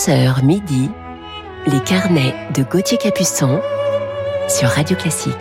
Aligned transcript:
11h 0.00 0.42
midi, 0.42 0.88
les 1.66 1.80
carnets 1.80 2.34
de 2.54 2.62
Gauthier 2.62 2.96
Capuçon 2.96 3.60
sur 4.48 4.70
Radio 4.70 4.96
Classique. 4.96 5.34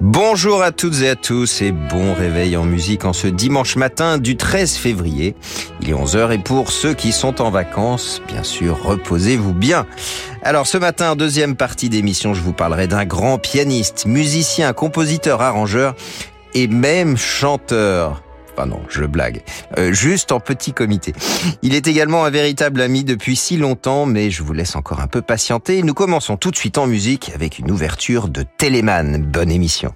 Bonjour 0.00 0.62
à 0.62 0.70
toutes 0.70 1.02
et 1.02 1.08
à 1.08 1.16
tous 1.16 1.60
et 1.60 1.72
bon 1.72 2.14
réveil 2.14 2.56
en 2.56 2.64
musique 2.64 3.04
en 3.04 3.12
ce 3.12 3.26
dimanche 3.26 3.74
matin 3.74 4.18
du 4.18 4.36
13 4.36 4.76
février. 4.76 5.34
Il 5.80 5.90
est 5.90 5.92
11h 5.92 6.32
et 6.32 6.38
pour 6.38 6.70
ceux 6.70 6.94
qui 6.94 7.10
sont 7.10 7.42
en 7.42 7.50
vacances, 7.50 8.22
bien 8.28 8.44
sûr, 8.44 8.80
reposez-vous 8.80 9.52
bien. 9.52 9.86
Alors 10.42 10.66
ce 10.66 10.78
matin, 10.78 11.16
deuxième 11.16 11.56
partie 11.56 11.88
d'émission, 11.88 12.32
je 12.32 12.42
vous 12.42 12.52
parlerai 12.52 12.86
d'un 12.86 13.04
grand 13.04 13.38
pianiste, 13.38 14.06
musicien, 14.06 14.72
compositeur, 14.72 15.42
arrangeur 15.42 15.96
et 16.54 16.68
même 16.68 17.16
chanteur. 17.16 18.22
Enfin 18.52 18.66
non, 18.66 18.80
je 18.88 19.04
blague. 19.04 19.42
Euh, 19.78 19.92
juste 19.92 20.32
en 20.32 20.40
petit 20.40 20.72
comité. 20.72 21.12
Il 21.62 21.74
est 21.74 21.86
également 21.86 22.24
un 22.24 22.30
véritable 22.30 22.80
ami 22.80 23.04
depuis 23.04 23.36
si 23.36 23.56
longtemps, 23.56 24.06
mais 24.06 24.30
je 24.30 24.42
vous 24.42 24.52
laisse 24.52 24.76
encore 24.76 25.00
un 25.00 25.06
peu 25.06 25.22
patienter. 25.22 25.82
Nous 25.82 25.94
commençons 25.94 26.36
tout 26.36 26.50
de 26.50 26.56
suite 26.56 26.78
en 26.78 26.86
musique 26.86 27.30
avec 27.34 27.58
une 27.58 27.70
ouverture 27.70 28.28
de 28.28 28.44
Téléman. 28.58 29.22
Bonne 29.22 29.50
émission. 29.50 29.94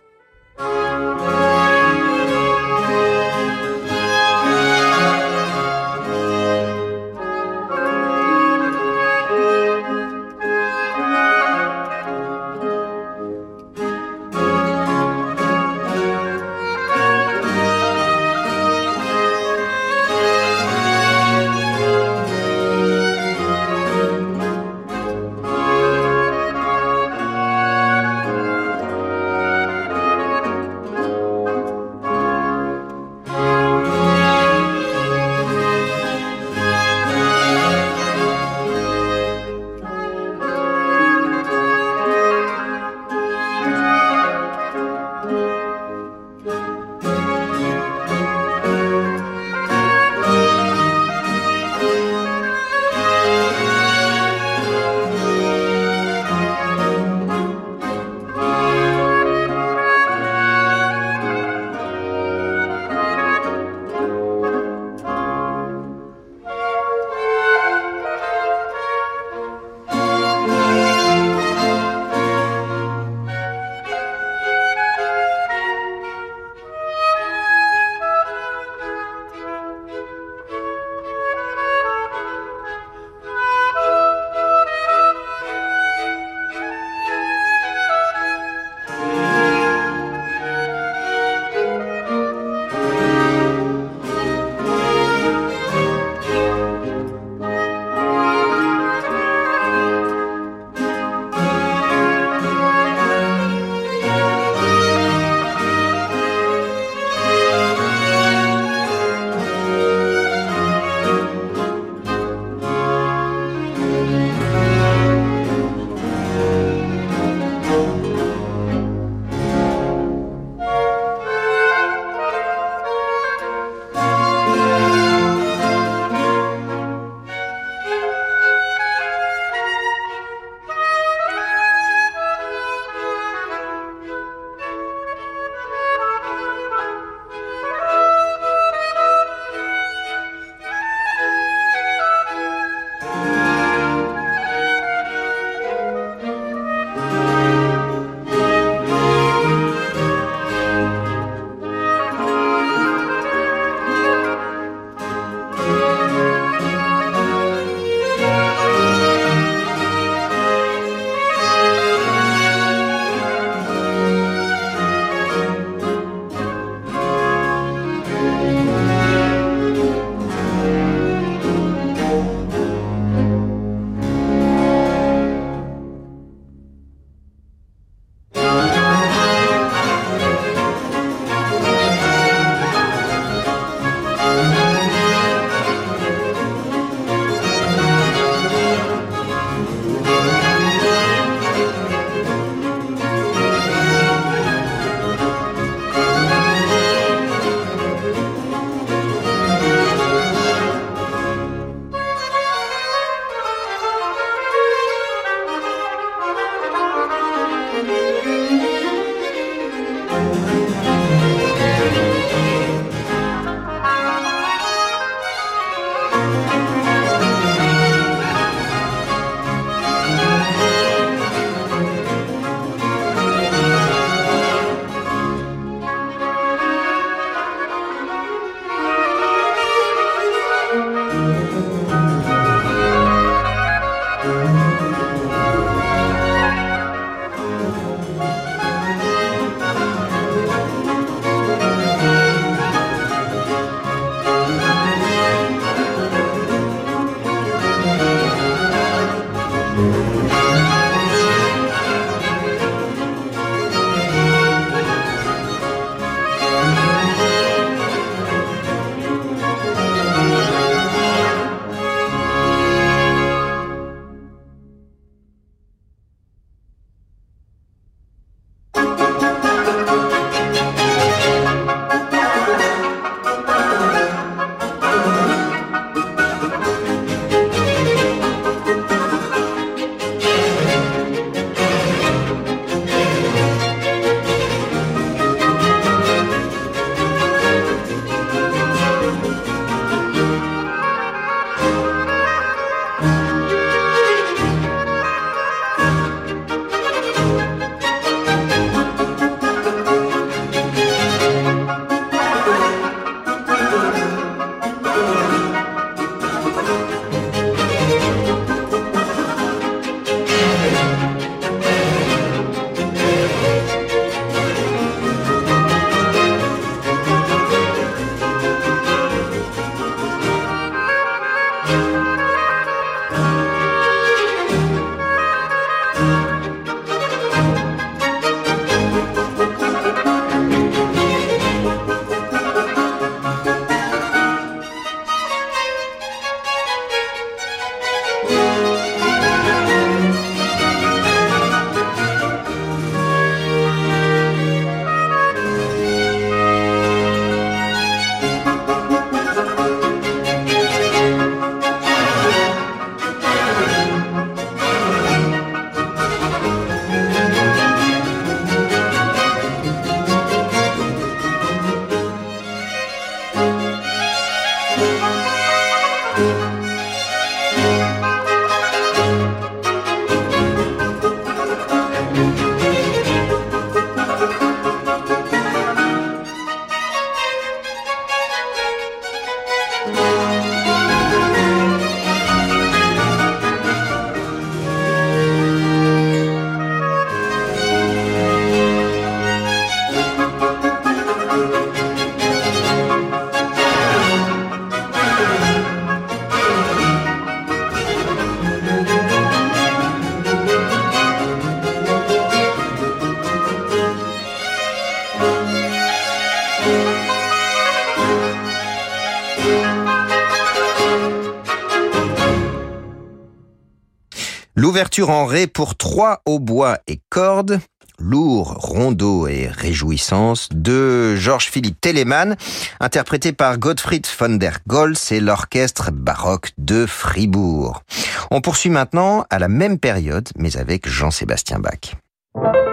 L'ouverture 414.75 415.11
en 415.11 415.25
ré 415.25 415.47
pour 415.47 415.77
trois 415.77 416.21
hautbois 416.27 416.79
et 416.89 416.99
cordes, 417.09 417.61
lourd, 418.01 418.57
rondeau 418.59 419.29
et 419.29 419.47
réjouissance 419.47 420.49
de 420.51 421.15
Georges-Philippe 421.15 421.81
Telemann, 421.81 422.35
interprété 422.81 423.33
par 423.33 423.59
Gottfried 423.59 424.05
von 424.19 424.31
der 424.31 424.59
Goltz 424.67 425.13
et 425.13 425.21
l'orchestre 425.21 425.93
baroque 425.93 426.51
de 426.59 426.87
Fribourg. 426.87 427.85
On 428.33 428.41
poursuit 428.41 428.69
maintenant 428.69 429.25
à 429.31 429.39
la 429.39 429.47
même 429.47 429.79
période, 429.79 430.29
mais 430.37 430.57
avec 430.57 430.89
Jean-Sébastien 430.89 431.61
Bach. 431.61 432.64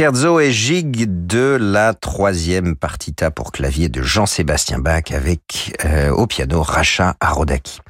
Scherzo 0.00 0.40
et 0.40 0.50
gigue 0.50 1.26
de 1.26 1.58
la 1.60 1.92
troisième 1.92 2.74
partita 2.74 3.30
pour 3.30 3.52
clavier 3.52 3.90
de 3.90 4.00
Jean-Sébastien 4.00 4.78
Bach 4.78 5.12
avec 5.12 5.76
euh, 5.84 6.08
au 6.08 6.26
piano 6.26 6.62
Racha 6.62 7.16
Arodaki. 7.20 7.80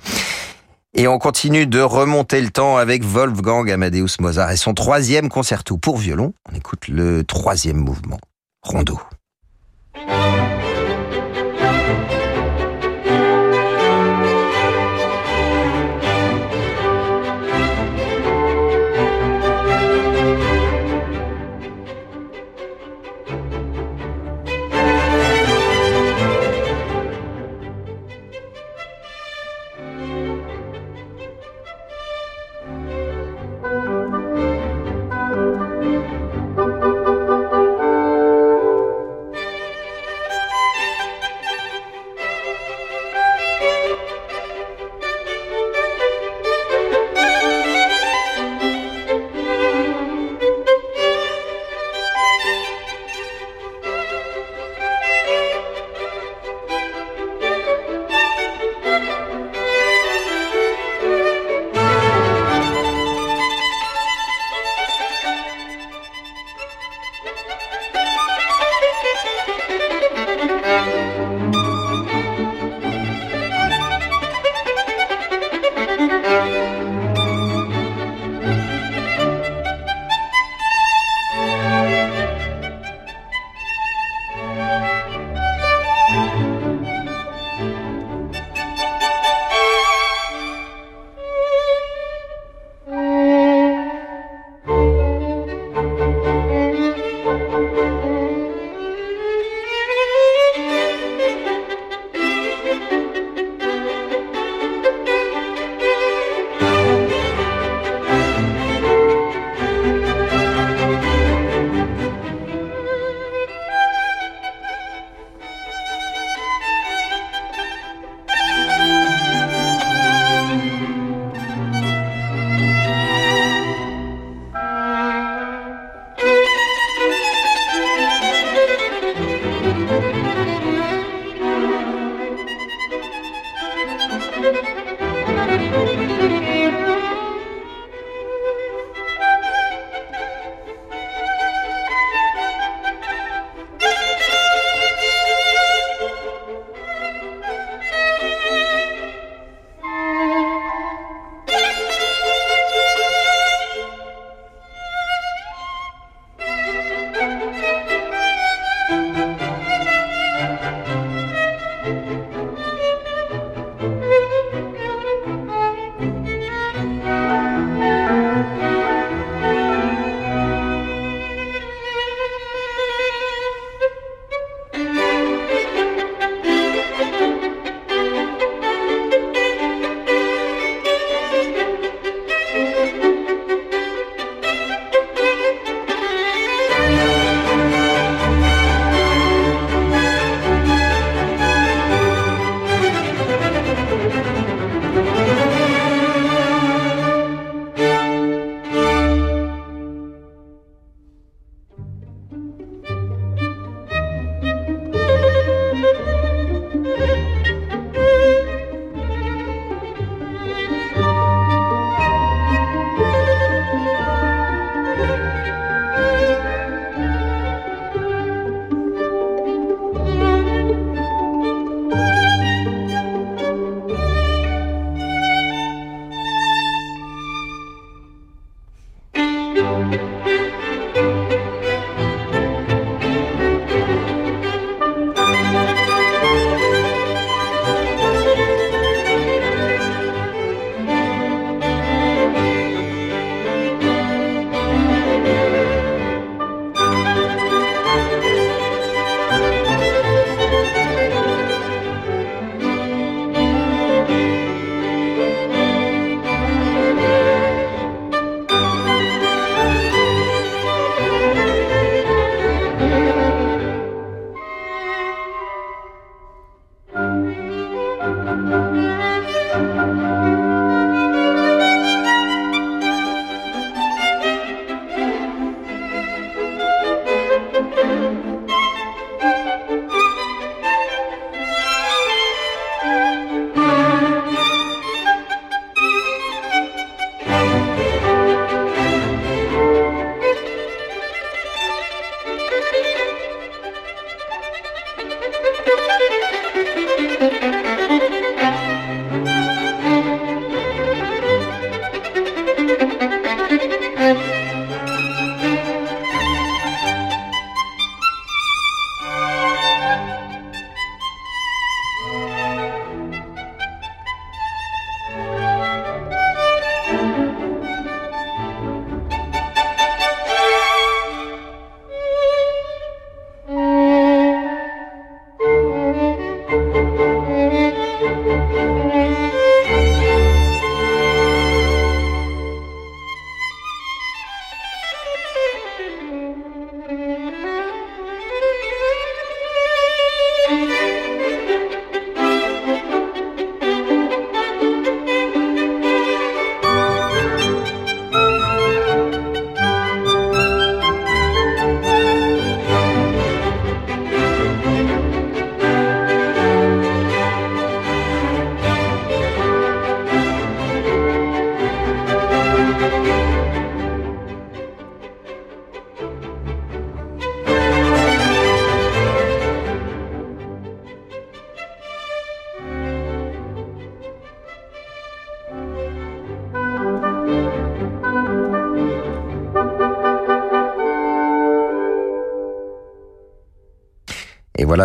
Et 0.93 1.07
on 1.07 1.21
continue 1.21 1.69
de 1.69 1.79
remonter 1.79 2.41
le 2.41 2.51
temps 2.51 2.79
avec 2.79 3.05
Wolfgang 3.05 3.71
Amadeus 3.71 4.17
Mozart 4.19 4.51
et 4.51 4.57
son 4.57 4.75
troisième 4.75 5.29
concerto 5.29 5.79
pour 5.79 5.99
violon. 5.99 6.35
On 6.51 6.57
écoute 6.57 6.89
le 6.89 7.23
troisième 7.23 7.77
mouvement, 7.77 8.19
Rondo. 8.65 8.99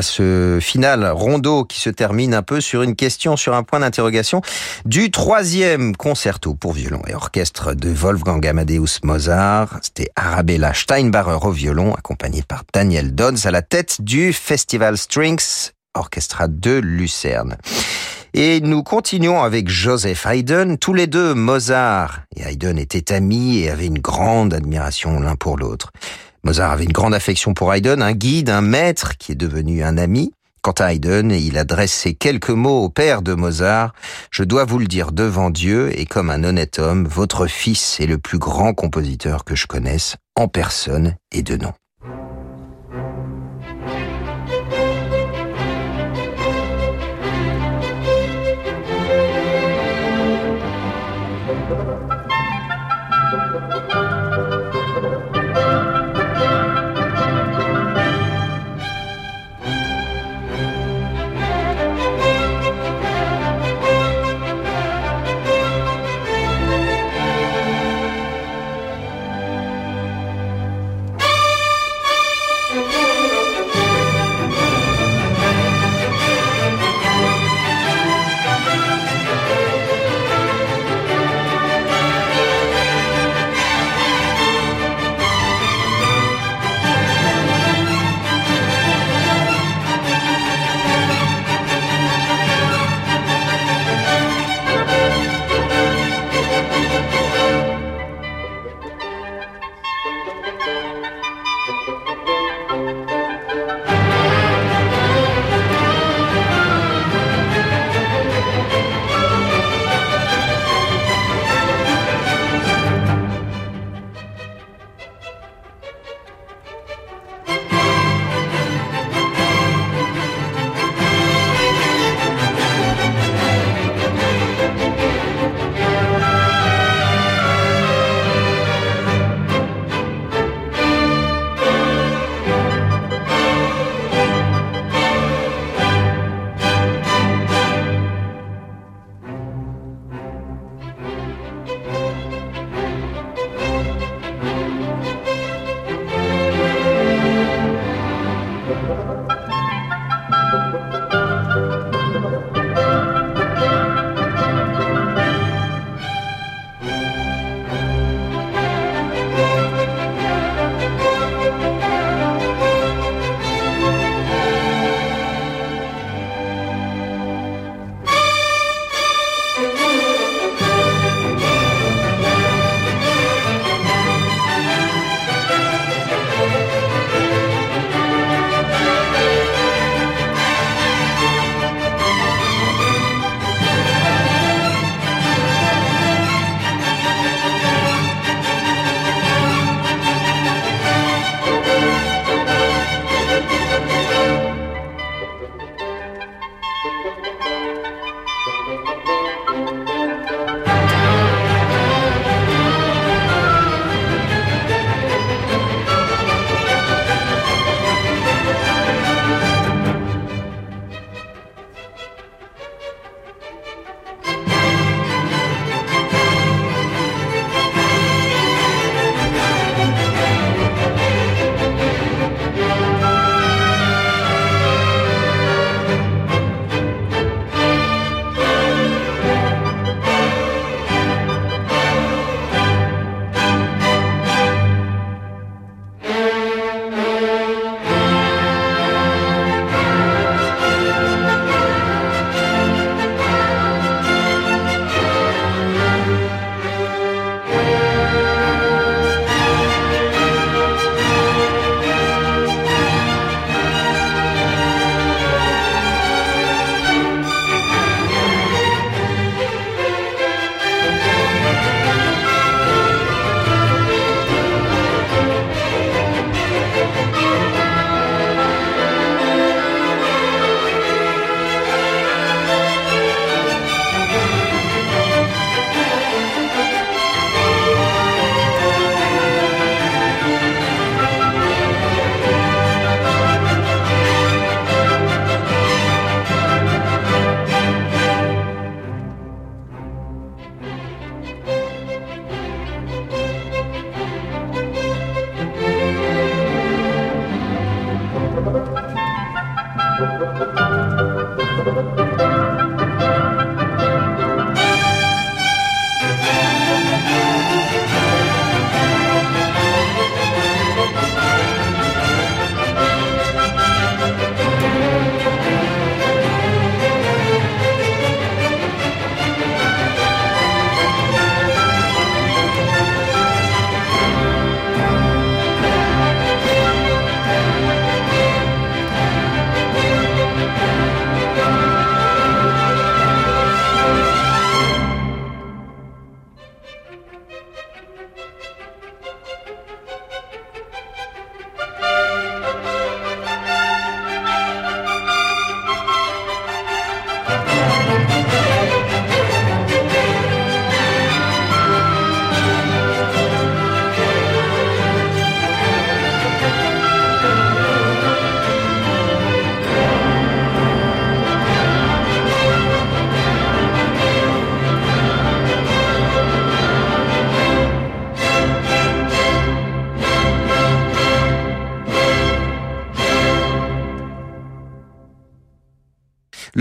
Ce 0.01 0.59
final 0.61 1.05
rondo 1.11 1.65
qui 1.65 1.79
se 1.79 1.89
termine 1.89 2.33
un 2.33 2.41
peu 2.41 2.61
sur 2.61 2.81
une 2.81 2.95
question, 2.95 3.37
sur 3.37 3.53
un 3.53 3.63
point 3.63 3.79
d'interrogation 3.79 4.41
du 4.85 5.11
troisième 5.11 5.95
concerto 5.95 6.53
pour 6.53 6.73
violon 6.73 7.01
et 7.07 7.15
orchestre 7.15 7.73
de 7.73 7.89
Wolfgang 7.89 8.45
Amadeus 8.45 8.99
Mozart. 9.03 9.79
C'était 9.81 10.09
Arabella 10.15 10.73
Steinbacher 10.73 11.45
au 11.45 11.51
violon, 11.51 11.93
accompagné 11.93 12.43
par 12.43 12.63
Daniel 12.73 13.15
Dodds 13.15 13.45
à 13.45 13.51
la 13.51 13.61
tête 13.61 14.01
du 14.01 14.33
Festival 14.33 14.97
Strings 14.97 15.71
Orchestra 15.93 16.47
de 16.47 16.73
Lucerne. 16.73 17.57
Et 18.37 18.59
nous 18.59 18.83
continuons 18.83 19.43
avec 19.43 19.69
Joseph 19.69 20.25
Haydn. 20.25 20.75
Tous 20.75 20.93
les 20.93 21.07
deux, 21.07 21.33
Mozart 21.33 22.19
et 22.35 22.41
Haydn 22.41 22.77
étaient 22.77 23.13
amis 23.13 23.59
et 23.59 23.69
avaient 23.69 23.85
une 23.85 23.99
grande 23.99 24.53
admiration 24.53 25.21
l'un 25.21 25.37
pour 25.37 25.57
l'autre. 25.57 25.91
Mozart 26.45 26.73
avait 26.73 26.83
une 26.83 26.91
grande 26.91 27.15
affection 27.15 27.55
pour 27.55 27.73
Haydn, 27.73 28.03
un 28.03 28.11
guide, 28.11 28.51
un 28.51 28.61
maître 28.61 29.17
qui 29.17 29.31
est 29.31 29.35
devenu 29.35 29.83
un 29.83 29.97
ami. 29.97 30.31
Quant 30.61 30.73
à 30.73 30.93
Haydn, 30.93 31.31
il 31.31 31.57
adresse 31.57 31.91
ces 31.91 32.13
quelques 32.13 32.51
mots 32.51 32.83
au 32.83 32.89
père 32.89 33.23
de 33.23 33.33
Mozart. 33.33 33.93
Je 34.29 34.43
dois 34.43 34.63
vous 34.63 34.77
le 34.77 34.85
dire 34.85 35.11
devant 35.11 35.49
Dieu 35.49 35.89
et 35.99 36.05
comme 36.05 36.29
un 36.29 36.43
honnête 36.43 36.77
homme, 36.77 37.07
votre 37.07 37.47
fils 37.47 37.99
est 37.99 38.05
le 38.05 38.19
plus 38.19 38.37
grand 38.37 38.75
compositeur 38.75 39.43
que 39.43 39.55
je 39.55 39.65
connaisse 39.65 40.17
en 40.35 40.47
personne 40.47 41.15
et 41.31 41.41
de 41.41 41.57
nom. 41.57 41.73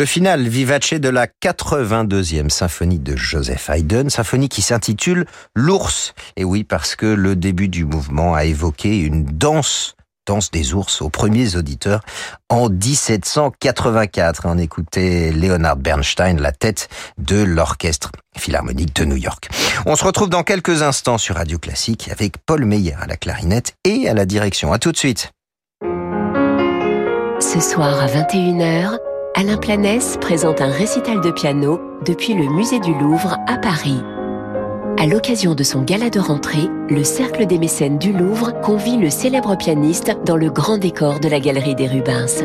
Le 0.04 0.06
final 0.06 0.46
vivace 0.46 0.92
de 0.92 1.08
la 1.08 1.26
82e 1.26 2.50
symphonie 2.50 2.98
de 2.98 3.16
Joseph 3.16 3.70
Haydn, 3.70 4.10
symphonie 4.10 4.50
qui 4.50 4.60
s'intitule 4.60 5.24
L'ours. 5.54 6.12
Et 6.36 6.44
oui, 6.44 6.62
parce 6.62 6.94
que 6.94 7.06
le 7.06 7.36
début 7.36 7.68
du 7.68 7.86
mouvement 7.86 8.34
a 8.34 8.44
évoqué 8.44 8.98
une 8.98 9.24
danse 9.24 9.94
danse 10.26 10.50
des 10.50 10.74
ours 10.74 11.00
aux 11.00 11.08
premiers 11.08 11.56
auditeurs 11.56 12.02
en 12.50 12.68
1784. 12.68 14.42
On 14.44 14.58
écoutait 14.58 15.32
Leonard 15.32 15.76
Bernstein, 15.76 16.38
la 16.38 16.52
tête 16.52 16.90
de 17.16 17.42
l'orchestre 17.42 18.10
philharmonique 18.36 18.94
de 18.94 19.06
New 19.06 19.16
York. 19.16 19.48
On 19.86 19.96
se 19.96 20.04
retrouve 20.04 20.28
dans 20.28 20.42
quelques 20.42 20.82
instants 20.82 21.16
sur 21.16 21.36
Radio 21.36 21.58
Classique 21.58 22.10
avec 22.12 22.36
Paul 22.44 22.66
Meyer 22.66 22.96
à 23.00 23.06
la 23.06 23.16
clarinette 23.16 23.72
et 23.84 24.06
à 24.06 24.12
la 24.12 24.26
direction. 24.26 24.70
À 24.74 24.78
tout 24.78 24.92
de 24.92 24.98
suite. 24.98 25.30
Ce 27.40 27.60
soir 27.60 28.00
à 28.00 28.06
21h, 28.06 28.98
Alain 29.36 29.56
Planès 29.56 30.16
présente 30.20 30.60
un 30.60 30.70
récital 30.70 31.20
de 31.20 31.32
piano 31.32 31.80
depuis 32.06 32.34
le 32.34 32.48
musée 32.48 32.78
du 32.78 32.94
Louvre 32.94 33.36
à 33.48 33.58
Paris. 33.58 34.00
À 34.96 35.06
l'occasion 35.06 35.56
de 35.56 35.64
son 35.64 35.82
gala 35.82 36.08
de 36.08 36.20
rentrée, 36.20 36.68
le 36.88 37.02
Cercle 37.02 37.44
des 37.44 37.58
mécènes 37.58 37.98
du 37.98 38.12
Louvre 38.12 38.52
convie 38.60 38.96
le 38.96 39.10
célèbre 39.10 39.56
pianiste 39.56 40.16
dans 40.24 40.36
le 40.36 40.50
grand 40.50 40.78
décor 40.78 41.18
de 41.18 41.28
la 41.28 41.40
galerie 41.40 41.74
des 41.74 41.88
Rubens. 41.88 42.44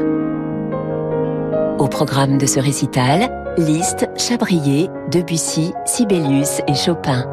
Au 1.77 1.87
programme 1.87 2.39
de 2.39 2.47
ce 2.47 2.59
récital, 2.59 3.53
Liszt, 3.59 4.09
Chabrier, 4.17 4.89
Debussy, 5.11 5.73
Sibelius 5.85 6.61
et 6.67 6.73
Chopin. 6.73 7.23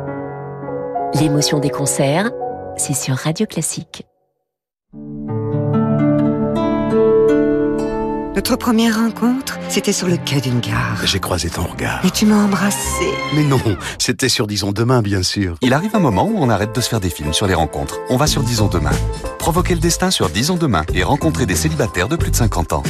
L'émotion 1.19 1.61
des 1.61 1.71
concerts, 1.71 2.31
c'est 2.77 2.95
sur 2.95 3.14
Radio 3.14 3.47
Classique. 3.47 4.07
Notre 8.37 8.57
première 8.57 8.96
rencontre, 8.96 9.59
c'était 9.70 9.94
sur 9.94 10.09
le 10.09 10.18
quai 10.18 10.42
d'une 10.42 10.61
gare. 10.61 11.01
J'ai 11.05 11.20
croisé 11.20 11.49
ton 11.49 11.62
regard. 11.62 12.05
Et 12.05 12.11
tu 12.11 12.27
m'as 12.27 12.44
embrassé. 12.44 13.07
Mais 13.35 13.42
non, 13.42 13.59
c'était 13.99 14.29
sur 14.29 14.46
Disons 14.46 14.72
Demain, 14.72 15.01
bien 15.01 15.22
sûr. 15.22 15.57
Il 15.62 15.72
arrive 15.72 15.96
un 15.96 16.01
moment 16.01 16.27
où 16.27 16.35
on 16.37 16.51
arrête 16.51 16.75
de 16.75 16.81
se 16.83 16.90
faire 16.90 17.01
des 17.01 17.09
films 17.09 17.33
sur 17.33 17.46
les 17.46 17.55
rencontres. 17.55 17.99
On 18.11 18.18
va 18.18 18.27
sur 18.27 18.42
Disons 18.42 18.68
Demain. 18.68 18.90
Provoquer 19.38 19.72
le 19.72 19.81
destin 19.81 20.11
sur 20.11 20.29
Disons 20.29 20.57
Demain 20.57 20.83
et 20.92 21.03
rencontrer 21.03 21.46
des 21.46 21.55
célibataires 21.55 22.09
de 22.09 22.16
plus 22.16 22.31
de 22.31 22.37
50 22.37 22.75
ans. 22.75 22.83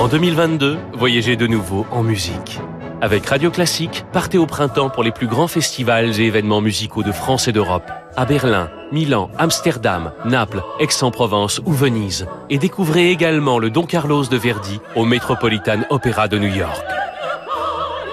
En 0.00 0.08
2022, 0.08 0.78
voyagez 0.98 1.36
de 1.36 1.46
nouveau 1.46 1.86
en 1.92 2.02
musique. 2.02 2.58
Avec 3.00 3.24
Radio 3.26 3.52
Classique, 3.52 4.04
partez 4.12 4.38
au 4.38 4.46
printemps 4.46 4.90
pour 4.90 5.04
les 5.04 5.12
plus 5.12 5.28
grands 5.28 5.46
festivals 5.46 6.20
et 6.20 6.24
événements 6.24 6.60
musicaux 6.60 7.04
de 7.04 7.12
France 7.12 7.46
et 7.46 7.52
d'Europe. 7.52 7.88
À 8.16 8.26
Berlin, 8.26 8.70
Milan, 8.92 9.30
Amsterdam, 9.38 10.12
Naples, 10.24 10.62
Aix-en-Provence 10.80 11.60
ou 11.64 11.72
Venise. 11.72 12.26
Et 12.50 12.58
découvrez 12.58 13.10
également 13.10 13.58
le 13.58 13.70
Don 13.70 13.84
Carlos 13.84 14.26
de 14.26 14.36
Verdi 14.36 14.80
au 14.94 15.04
Metropolitan 15.04 15.80
Opera 15.88 16.28
de 16.28 16.38
New 16.38 16.54
York. 16.54 16.84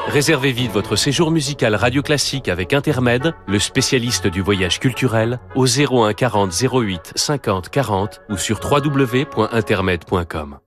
Réservez 0.07 0.51
vite 0.51 0.71
votre 0.71 0.95
séjour 0.95 1.29
musical 1.31 1.75
Radio 1.75 2.01
Classique 2.01 2.47
avec 2.47 2.73
Intermed, 2.73 3.33
le 3.47 3.59
spécialiste 3.59 4.25
du 4.25 4.41
voyage 4.41 4.79
culturel, 4.79 5.39
au 5.53 5.67
01 5.67 6.13
40 6.13 6.51
08 6.51 7.13
50 7.15 7.69
40 7.69 8.21
ou 8.29 8.37
sur 8.37 8.59
www.intermed.com. 8.63 10.57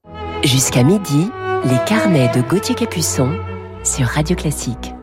Jusqu'à 0.45 0.85
midi, 0.85 1.31
les 1.65 1.79
carnets 1.87 2.31
de 2.37 2.43
Gauthier 2.43 2.75
Capuçon 2.75 3.37
sur 3.83 4.07
Radio 4.07 4.37
Classique. 4.37 4.95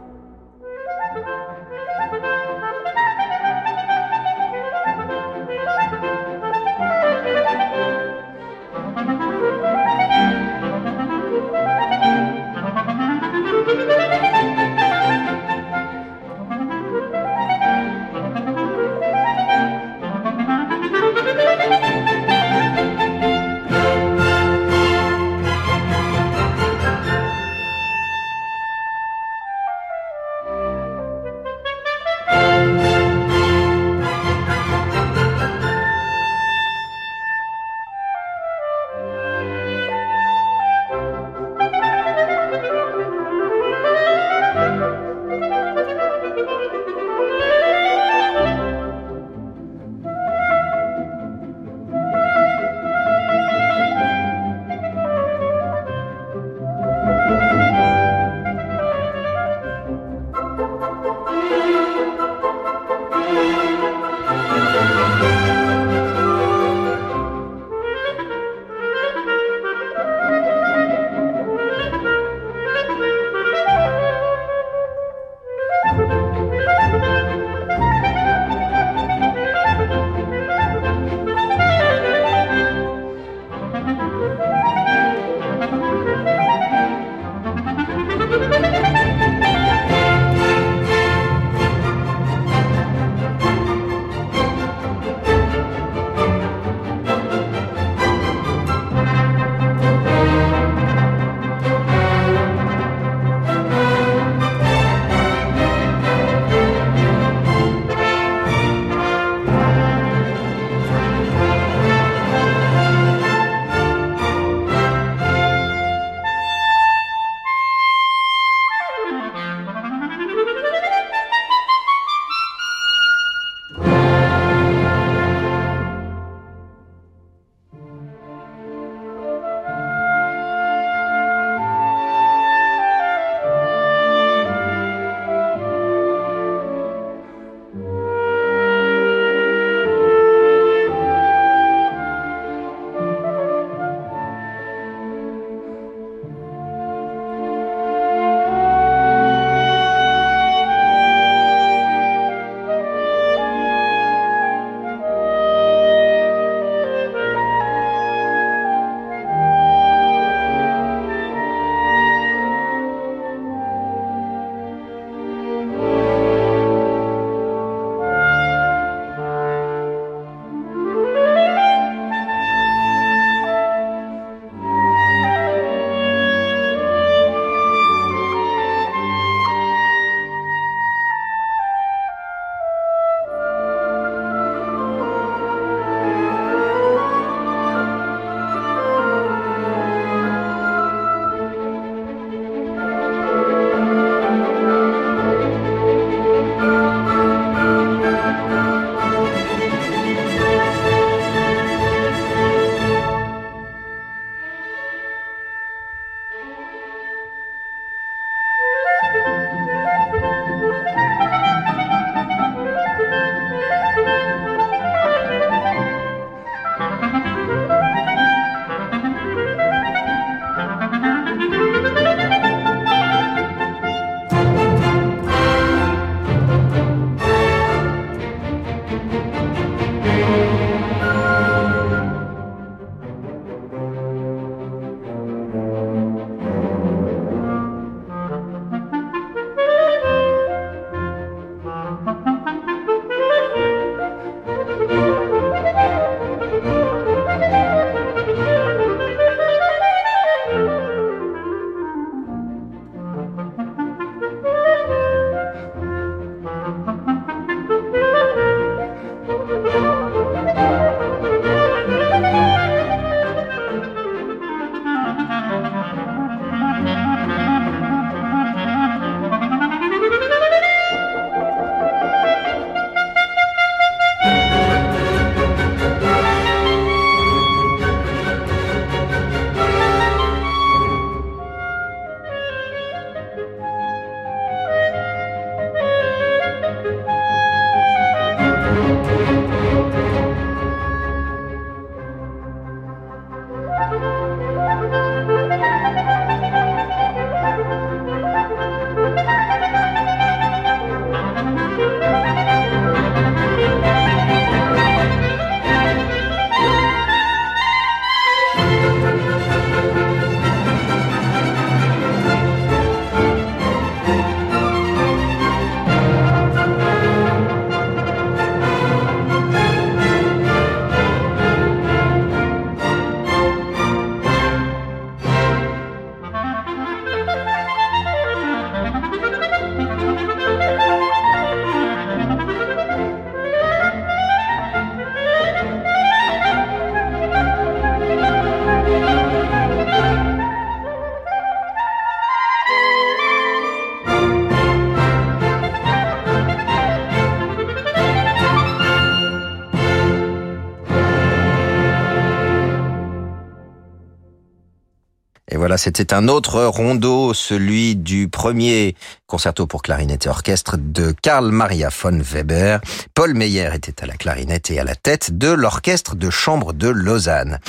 C'était 355.80 356.14
un 356.14 356.28
autre 356.28 356.66
rondo, 356.66 357.34
celui 357.34 357.96
du 357.96 358.28
premier 358.28 358.96
concerto 359.28 359.66
pour 359.66 359.82
clarinette 359.82 360.26
et 360.26 360.30
orchestre 360.30 360.76
de 360.78 361.16
Karl 361.22 361.52
Maria 361.52 361.88
von 361.90 362.20
Weber. 362.20 362.82
Paul 363.16 363.34
Meyer 363.34 363.70
était 363.74 364.04
à 364.04 364.06
la 364.06 364.18
clarinette 364.18 364.72
et 364.72 364.80
à 364.80 364.84
la 364.84 364.96
tête 364.96 365.38
de 365.38 365.48
l'orchestre 365.48 366.16
de 366.16 366.30
chambre 366.30 366.74
de 366.74 366.90
Lausanne. 366.90 367.60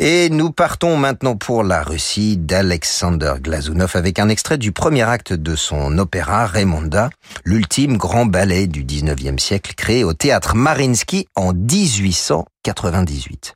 Et 0.00 0.28
nous 0.28 0.50
partons 0.50 0.96
maintenant 0.96 1.36
pour 1.36 1.62
la 1.62 1.84
Russie 1.84 2.36
d'Alexander 2.36 3.34
Glazunov 3.40 3.92
avec 3.94 4.18
un 4.18 4.28
extrait 4.28 4.58
du 4.58 4.72
premier 4.72 5.04
acte 5.04 5.32
de 5.32 5.54
son 5.54 5.96
opéra 5.98 6.46
Raymonda, 6.46 7.10
l'ultime 7.44 7.96
grand 7.96 8.26
ballet 8.26 8.66
du 8.66 8.84
19e 8.84 9.38
siècle 9.38 9.74
créé 9.74 10.02
au 10.02 10.12
théâtre 10.12 10.56
Marinsky 10.56 11.28
en 11.36 11.52
1898. 11.54 13.54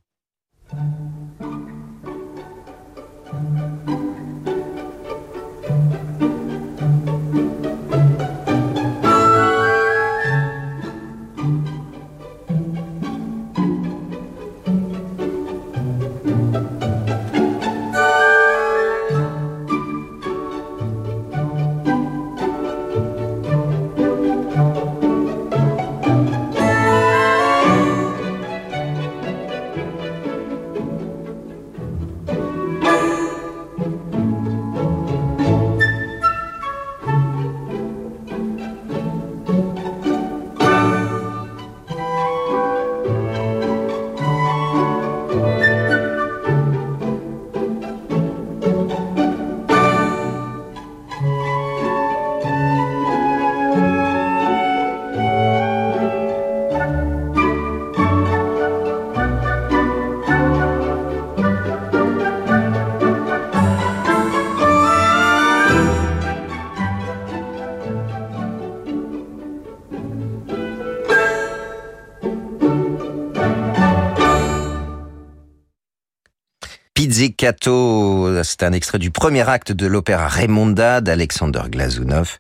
C'est 77.41 78.62
un 78.62 78.72
extrait 78.72 78.99
du 78.99 79.11
premier 79.11 79.49
acte 79.49 79.72
de 79.72 79.86
l'opéra 79.86 80.28
Raymonda 80.28 81.01
d'Alexander 81.01 81.62
Glazunov. 81.70 82.38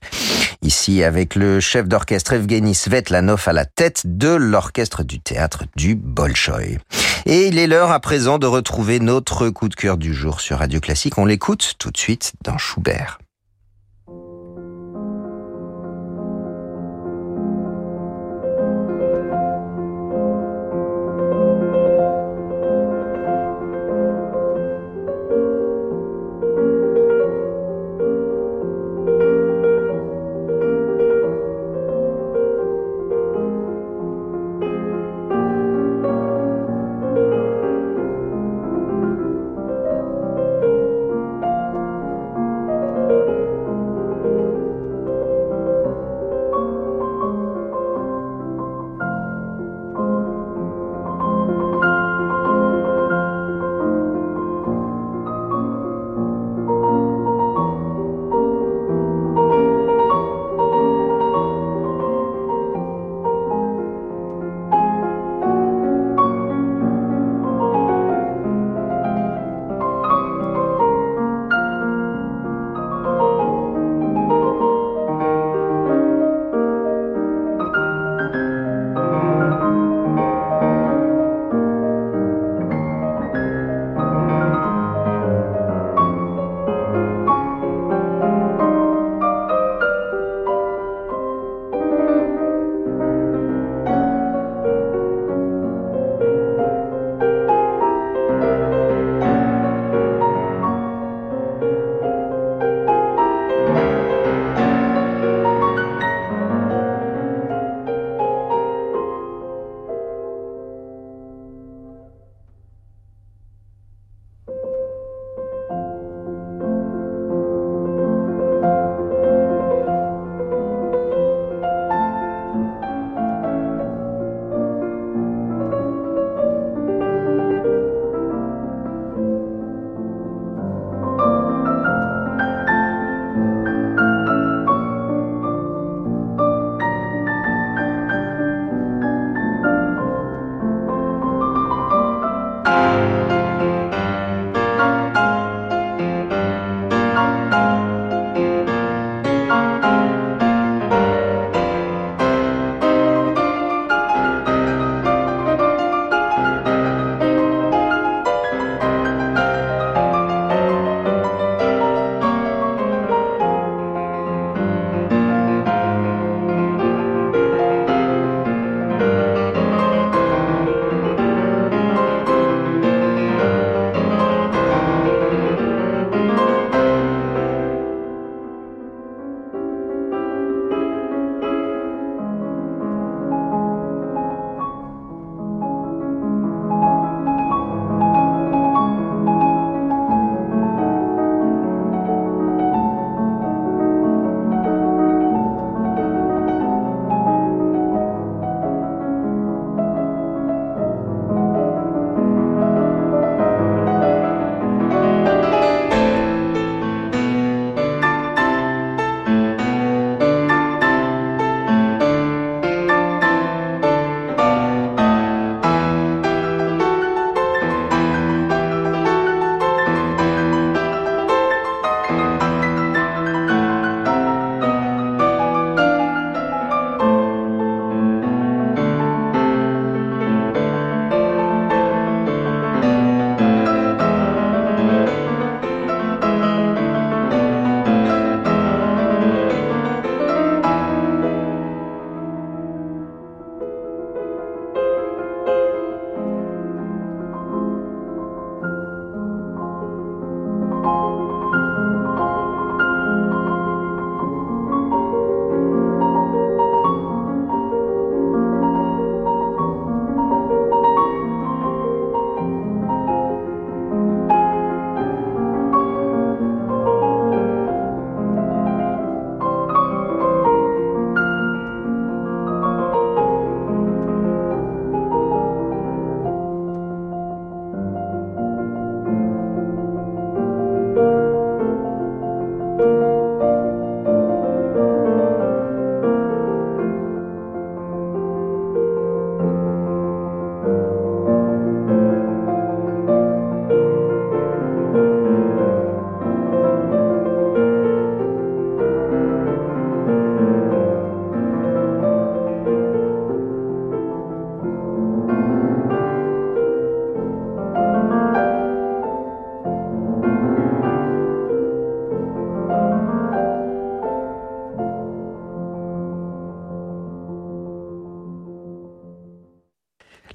Ici, 0.60 1.02
avec 1.02 1.36
le 1.36 1.58
chef 1.58 1.88
d'orchestre 1.88 2.34
Evgeny 2.34 2.74
Svetlanov 2.74 3.44
à 3.46 3.54
la 3.54 3.64
tête 3.64 4.02
de 4.04 4.28
l'orchestre 4.28 5.02
du 5.02 5.18
théâtre 5.18 5.64
du 5.74 5.94
Bolchoï. 5.94 6.76
Et 7.24 7.46
il 7.46 7.58
est 7.58 7.66
l'heure 7.66 7.92
à 7.92 8.00
présent 8.00 8.38
de 8.38 8.46
retrouver 8.46 9.00
notre 9.00 9.48
coup 9.48 9.70
de 9.70 9.74
cœur 9.74 9.96
du 9.96 10.12
jour 10.12 10.42
sur 10.42 10.58
Radio 10.58 10.80
Classique. 10.80 11.16
On 11.16 11.24
l'écoute 11.24 11.76
tout 11.78 11.90
de 11.90 11.96
suite 11.96 12.34
dans 12.44 12.58
Schubert. 12.58 13.18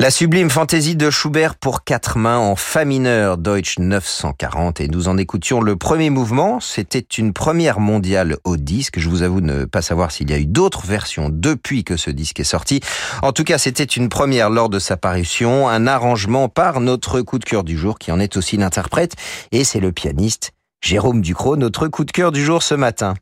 La 0.06 0.12
sublime 0.12 0.52
fantaisie 0.52 0.96
de 0.96 1.10
Schubert 1.10 1.56
pour 1.56 1.84
quatre 1.84 2.20
mains 2.20 2.38
en 2.38 2.56
fa 2.56 2.86
mineur 2.86 3.40
Deutsch 3.40 3.80
940 3.80 4.80
et 4.80 4.88
nous 4.88 5.08
en 5.08 5.18
écoutions 5.18 5.62
le 5.62 5.78
premier 5.78 6.12
mouvement. 6.12 6.60
C'était 6.60 7.00
une 7.00 7.34
première 7.34 7.80
mondiale 7.80 8.38
au 8.44 8.56
disque. 8.56 9.00
Je 9.00 9.10
vous 9.10 9.24
avoue 9.24 9.42
ne 9.42 9.66
pas 9.66 9.82
savoir 9.82 10.12
s'il 10.12 10.30
y 10.30 10.34
a 10.36 10.38
eu 10.38 10.46
d'autres 10.46 10.86
versions 10.86 11.32
depuis 11.32 11.84
que 11.84 11.98
ce 11.98 12.12
disque 12.12 12.40
est 12.40 12.44
sorti. 12.44 12.82
En 13.24 13.32
tout 13.32 13.44
cas, 13.44 13.58
c'était 13.58 13.84
une 13.84 14.08
première 14.08 14.52
lors 14.52 14.70
de 14.70 14.78
sa 14.78 14.96
parution, 14.96 15.68
un 15.68 15.88
arrangement 15.88 16.50
par 16.50 16.82
notre 16.82 17.22
coup 17.22 17.40
de 17.40 17.46
cœur 17.46 17.64
du 17.64 17.76
jour 17.76 17.98
qui 17.98 18.12
en 18.12 18.20
est 18.20 18.38
aussi 18.38 18.58
l'interprète 18.58 19.16
et 19.52 19.64
c'est 19.64 19.80
le 19.80 19.92
pianiste 19.92 20.52
Jérôme 20.84 21.22
Ducrot, 21.22 21.58
notre 21.58 21.88
coup 21.88 22.06
de 22.06 22.12
cœur 22.12 22.32
du 22.32 22.46
jour 22.46 22.62
ce 22.62 22.76
matin. 22.76 23.16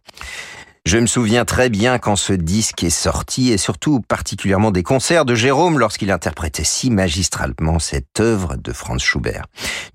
Je 0.86 0.98
me 0.98 1.06
souviens 1.06 1.46
très 1.46 1.70
bien 1.70 1.98
quand 1.98 2.18
ce 2.18 2.34
disque 2.34 2.84
est 2.84 2.90
sorti 2.90 3.54
et 3.54 3.58
surtout 3.58 4.02
particulièrement 4.02 4.70
des 4.70 4.84
concerts 4.84 5.24
de 5.24 5.34
Jérôme 5.34 5.80
lorsqu'il 5.80 6.12
interprétait 6.12 6.66
si 6.66 6.90
magistralement 6.90 7.80
cette 7.80 8.20
œuvre 8.20 8.58
de 8.58 8.74
Franz 8.74 9.02
Schubert. 9.02 9.46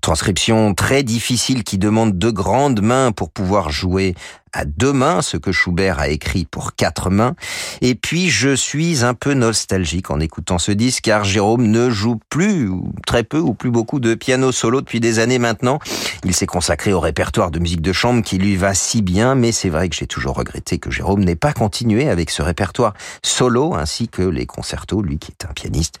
Transcription 0.01 0.73
très 0.73 1.03
difficile 1.03 1.63
qui 1.63 1.77
demande 1.77 2.17
de 2.17 2.31
grandes 2.31 2.81
mains 2.81 3.11
pour 3.11 3.29
pouvoir 3.29 3.69
jouer 3.69 4.15
à 4.53 4.65
deux 4.65 4.93
mains, 4.93 5.21
ce 5.21 5.37
que 5.37 5.51
Schubert 5.51 5.99
a 5.99 6.09
écrit 6.09 6.45
pour 6.45 6.75
quatre 6.75 7.09
mains. 7.09 7.35
Et 7.81 7.95
puis, 7.95 8.29
je 8.29 8.55
suis 8.55 9.03
un 9.03 9.13
peu 9.13 9.33
nostalgique 9.33 10.11
en 10.11 10.19
écoutant 10.19 10.57
ce 10.57 10.71
disque, 10.71 11.03
car 11.03 11.23
Jérôme 11.23 11.67
ne 11.67 11.89
joue 11.89 12.19
plus, 12.29 12.67
ou 12.67 12.91
très 13.05 13.23
peu, 13.23 13.39
ou 13.39 13.53
plus 13.53 13.71
beaucoup 13.71 13.99
de 13.99 14.15
piano 14.15 14.51
solo 14.51 14.81
depuis 14.81 14.99
des 14.99 15.19
années 15.19 15.39
maintenant. 15.39 15.79
Il 16.23 16.33
s'est 16.33 16.45
consacré 16.45 16.93
au 16.93 16.99
répertoire 16.99 17.51
de 17.51 17.59
musique 17.59 17.81
de 17.81 17.93
chambre 17.93 18.23
qui 18.23 18.37
lui 18.37 18.55
va 18.55 18.73
si 18.73 19.01
bien, 19.01 19.35
mais 19.35 19.51
c'est 19.51 19.69
vrai 19.69 19.89
que 19.89 19.95
j'ai 19.95 20.07
toujours 20.07 20.35
regretté 20.35 20.79
que 20.79 20.91
Jérôme 20.91 21.23
n'ait 21.23 21.35
pas 21.35 21.53
continué 21.53 22.09
avec 22.09 22.29
ce 22.29 22.41
répertoire 22.41 22.93
solo, 23.23 23.75
ainsi 23.75 24.07
que 24.07 24.21
les 24.21 24.45
concertos, 24.45 25.01
lui 25.01 25.17
qui 25.17 25.31
est 25.31 25.45
un 25.45 25.53
pianiste 25.53 25.99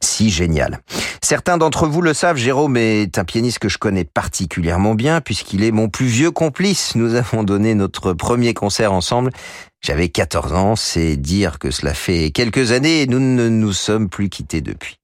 si 0.00 0.30
génial. 0.30 0.80
Certains 1.22 1.58
d'entre 1.58 1.86
vous 1.86 2.02
le 2.02 2.14
savent, 2.14 2.36
Jérôme 2.36 2.76
est 2.76 3.18
un 3.18 3.24
pianiste 3.24 3.58
que 3.58 3.68
je 3.68 3.78
connais 3.78 4.04
particulièrement 4.04 4.94
bien 4.94 5.20
puisqu'il 5.20 5.64
est 5.64 5.72
mon 5.72 5.88
plus 5.88 6.06
vieux 6.06 6.30
complice. 6.30 6.94
Nous 6.94 7.14
avons 7.14 7.42
donné 7.42 7.74
notre 7.74 8.12
premier 8.12 8.54
concert 8.54 8.92
ensemble. 8.92 9.30
J'avais 9.80 10.08
14 10.08 10.52
ans, 10.52 10.76
c'est 10.76 11.16
dire 11.16 11.58
que 11.58 11.70
cela 11.70 11.94
fait 11.94 12.30
quelques 12.30 12.72
années 12.72 13.02
et 13.02 13.06
nous 13.06 13.20
ne 13.20 13.48
nous 13.48 13.72
sommes 13.72 14.08
plus 14.08 14.28
quittés 14.28 14.60
depuis. 14.60 14.98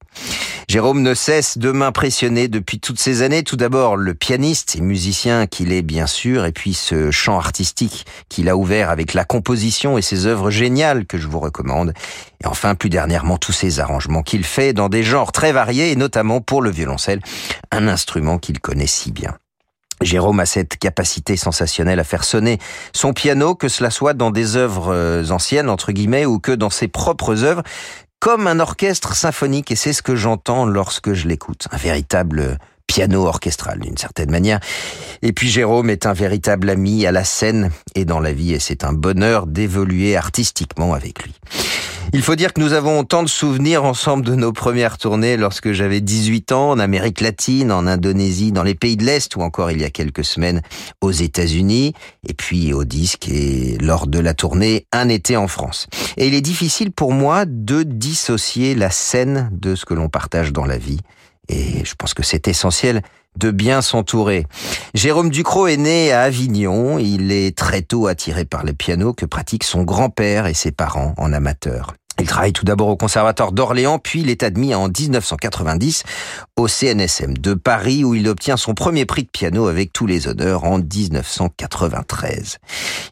Jérôme 0.67 1.01
ne 1.01 1.13
cesse 1.13 1.57
de 1.57 1.71
m'impressionner 1.71 2.47
depuis 2.47 2.79
toutes 2.79 2.99
ces 2.99 3.21
années. 3.21 3.43
Tout 3.43 3.57
d'abord, 3.57 3.95
le 3.95 4.13
pianiste 4.13 4.75
et 4.75 4.81
musicien 4.81 5.45
qu'il 5.45 5.71
est, 5.71 5.81
bien 5.81 6.07
sûr, 6.07 6.45
et 6.45 6.51
puis 6.51 6.73
ce 6.73 7.11
champ 7.11 7.37
artistique 7.37 8.05
qu'il 8.29 8.49
a 8.49 8.57
ouvert 8.57 8.89
avec 8.89 9.13
la 9.13 9.25
composition 9.25 9.97
et 9.97 10.01
ses 10.01 10.25
œuvres 10.25 10.49
géniales 10.49 11.05
que 11.05 11.17
je 11.17 11.27
vous 11.27 11.39
recommande. 11.39 11.93
Et 12.43 12.47
enfin, 12.47 12.75
plus 12.75 12.89
dernièrement, 12.89 13.37
tous 13.37 13.51
ces 13.51 13.79
arrangements 13.79 14.23
qu'il 14.23 14.43
fait 14.43 14.73
dans 14.73 14.89
des 14.89 15.03
genres 15.03 15.31
très 15.31 15.51
variés 15.51 15.91
et 15.91 15.95
notamment 15.95 16.41
pour 16.41 16.61
le 16.61 16.71
violoncelle, 16.71 17.19
un 17.71 17.87
instrument 17.87 18.37
qu'il 18.37 18.59
connaît 18.59 18.87
si 18.87 19.11
bien. 19.11 19.37
Jérôme 20.03 20.39
a 20.39 20.45
cette 20.45 20.77
capacité 20.77 21.37
sensationnelle 21.37 21.99
à 21.99 22.03
faire 22.03 22.23
sonner 22.23 22.59
son 22.93 23.13
piano, 23.13 23.55
que 23.55 23.67
cela 23.67 23.89
soit 23.89 24.13
dans 24.13 24.31
des 24.31 24.55
œuvres 24.55 24.93
euh, 24.93 25.29
anciennes, 25.29 25.69
entre 25.69 25.91
guillemets, 25.91 26.25
ou 26.25 26.39
que 26.39 26.51
dans 26.51 26.69
ses 26.69 26.87
propres 26.87 27.43
œuvres 27.43 27.63
comme 28.23 28.47
un 28.47 28.61
orchestre 28.61 29.17
symphonique, 29.17 29.69
et 29.71 29.75
c'est 29.75 29.91
ce 29.91 30.01
que 30.01 30.15
j'entends 30.15 30.65
lorsque 30.65 31.11
je 31.11 31.27
l'écoute. 31.27 31.67
Un 31.71 31.77
véritable 31.77 32.57
piano 32.87 33.25
orchestral 33.27 33.81
d'une 33.81 33.97
certaine 33.97 34.31
manière. 34.31 34.61
Et 35.21 35.33
puis 35.33 35.49
Jérôme 35.49 35.89
est 35.89 36.05
un 36.05 36.13
véritable 36.13 36.69
ami 36.69 37.05
à 37.05 37.11
la 37.11 37.25
scène 37.25 37.69
et 37.95 38.05
dans 38.05 38.21
la 38.21 38.31
vie, 38.31 38.53
et 38.53 38.59
c'est 38.59 38.85
un 38.85 38.93
bonheur 38.93 39.45
d'évoluer 39.45 40.15
artistiquement 40.15 40.93
avec 40.93 41.21
lui. 41.25 41.33
Il 42.11 42.21
faut 42.21 42.35
dire 42.35 42.53
que 42.53 42.59
nous 42.59 42.73
avons 42.73 43.03
tant 43.03 43.23
de 43.23 43.29
souvenirs 43.29 43.83
ensemble 43.83 44.25
de 44.25 44.35
nos 44.35 44.51
premières 44.51 44.97
tournées 44.97 45.37
lorsque 45.37 45.71
j'avais 45.71 46.01
18 46.01 46.51
ans 46.51 46.71
en 46.71 46.79
Amérique 46.79 47.21
latine, 47.21 47.71
en 47.71 47.87
Indonésie, 47.87 48.51
dans 48.51 48.63
les 48.63 48.75
pays 48.75 48.97
de 48.97 49.03
l'Est 49.03 49.35
ou 49.35 49.41
encore 49.41 49.71
il 49.71 49.81
y 49.81 49.83
a 49.83 49.89
quelques 49.89 50.25
semaines 50.25 50.61
aux 51.01 51.11
États-Unis 51.11 51.93
et 52.27 52.33
puis 52.33 52.73
au 52.73 52.83
disque 52.83 53.29
et 53.29 53.77
lors 53.79 54.07
de 54.07 54.19
la 54.19 54.33
tournée 54.33 54.87
Un 54.91 55.09
été 55.09 55.37
en 55.37 55.47
France. 55.47 55.87
Et 56.17 56.27
il 56.27 56.33
est 56.33 56.41
difficile 56.41 56.91
pour 56.91 57.13
moi 57.13 57.45
de 57.45 57.83
dissocier 57.83 58.75
la 58.75 58.89
scène 58.89 59.49
de 59.51 59.75
ce 59.75 59.85
que 59.85 59.93
l'on 59.93 60.09
partage 60.09 60.51
dans 60.51 60.65
la 60.65 60.77
vie. 60.77 60.99
Et 61.49 61.83
je 61.85 61.93
pense 61.95 62.13
que 62.13 62.23
c'est 62.23 62.47
essentiel 62.47 63.01
de 63.37 63.51
bien 63.51 63.81
s'entourer. 63.81 64.45
Jérôme 64.93 65.29
Ducrot 65.29 65.67
est 65.67 65.77
né 65.77 66.11
à 66.11 66.21
Avignon. 66.21 66.99
Il 66.99 67.31
est 67.31 67.57
très 67.57 67.81
tôt 67.81 68.07
attiré 68.07 68.45
par 68.45 68.63
le 68.63 68.73
piano 68.73 69.13
que 69.13 69.25
pratiquent 69.25 69.63
son 69.63 69.83
grand-père 69.83 70.47
et 70.47 70.53
ses 70.53 70.71
parents 70.71 71.13
en 71.17 71.33
amateur. 71.33 71.93
Il 72.19 72.27
travaille 72.27 72.53
tout 72.53 72.63
d'abord 72.63 72.89
au 72.89 72.95
Conservatoire 72.95 73.51
d'Orléans, 73.51 73.97
puis 73.97 74.21
il 74.21 74.29
est 74.29 74.43
admis 74.43 74.75
en 74.75 74.87
1990 74.87 76.03
au 76.57 76.67
CNSM 76.67 77.37
de 77.37 77.55
Paris 77.55 78.03
où 78.03 78.13
il 78.13 78.27
obtient 78.27 78.55
son 78.55 78.75
premier 78.75 79.05
prix 79.05 79.23
de 79.23 79.29
piano 79.29 79.65
avec 79.67 79.91
tous 79.91 80.05
les 80.05 80.27
honneurs 80.27 80.63
en 80.63 80.77
1993. 80.77 82.59